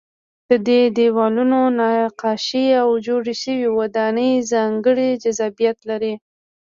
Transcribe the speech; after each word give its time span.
د 0.49 0.51
دې 0.67 0.81
دیوالونو 0.97 1.59
نقاشۍ 1.79 2.65
او 2.81 2.89
جوړې 3.07 3.35
شوې 3.41 3.67
ودانۍ 3.79 4.31
ځانګړی 4.51 5.09
جذابیت 5.23 5.77
لري. 5.89 6.13